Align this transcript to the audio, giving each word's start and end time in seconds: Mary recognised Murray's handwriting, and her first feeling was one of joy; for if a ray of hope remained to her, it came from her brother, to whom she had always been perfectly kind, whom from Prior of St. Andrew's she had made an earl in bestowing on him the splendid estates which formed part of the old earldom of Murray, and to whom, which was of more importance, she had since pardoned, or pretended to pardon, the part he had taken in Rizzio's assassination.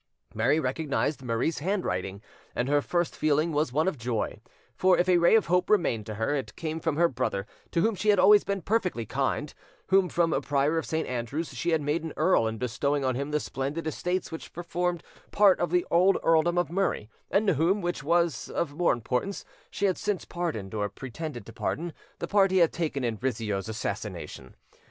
Mary 0.33 0.59
recognised 0.59 1.21
Murray's 1.21 1.59
handwriting, 1.59 2.23
and 2.55 2.67
her 2.67 2.81
first 2.81 3.15
feeling 3.15 3.51
was 3.51 3.71
one 3.71 3.87
of 3.87 3.99
joy; 3.99 4.41
for 4.75 4.97
if 4.97 5.07
a 5.07 5.19
ray 5.19 5.35
of 5.35 5.45
hope 5.45 5.69
remained 5.69 6.07
to 6.07 6.15
her, 6.15 6.33
it 6.33 6.55
came 6.55 6.79
from 6.79 6.95
her 6.95 7.07
brother, 7.07 7.45
to 7.69 7.81
whom 7.81 7.93
she 7.93 8.09
had 8.09 8.17
always 8.17 8.43
been 8.43 8.63
perfectly 8.63 9.05
kind, 9.05 9.53
whom 9.89 10.09
from 10.09 10.31
Prior 10.41 10.79
of 10.79 10.87
St. 10.87 11.07
Andrew's 11.07 11.49
she 11.53 11.69
had 11.69 11.83
made 11.83 12.03
an 12.03 12.13
earl 12.17 12.47
in 12.47 12.57
bestowing 12.57 13.05
on 13.05 13.13
him 13.13 13.29
the 13.29 13.39
splendid 13.39 13.85
estates 13.85 14.31
which 14.31 14.47
formed 14.47 15.03
part 15.29 15.59
of 15.59 15.69
the 15.69 15.85
old 15.91 16.17
earldom 16.23 16.57
of 16.57 16.71
Murray, 16.71 17.07
and 17.29 17.45
to 17.45 17.53
whom, 17.53 17.79
which 17.79 18.03
was 18.03 18.49
of 18.49 18.73
more 18.73 18.93
importance, 18.93 19.45
she 19.69 19.85
had 19.85 19.99
since 19.99 20.25
pardoned, 20.25 20.73
or 20.73 20.89
pretended 20.89 21.45
to 21.45 21.53
pardon, 21.53 21.93
the 22.17 22.27
part 22.27 22.49
he 22.49 22.57
had 22.57 22.73
taken 22.73 23.03
in 23.03 23.17
Rizzio's 23.21 23.69
assassination. 23.69 24.55